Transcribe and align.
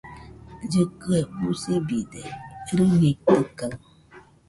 Llɨkɨe 0.71 1.17
usibide, 1.49 2.21
rɨñeitɨkaɨ 2.77 3.67